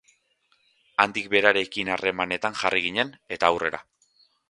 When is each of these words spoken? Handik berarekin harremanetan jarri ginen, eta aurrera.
Handik 1.03 1.27
berarekin 1.35 1.93
harremanetan 1.97 2.59
jarri 2.65 2.85
ginen, 2.89 3.17
eta 3.39 3.55
aurrera. 3.55 3.87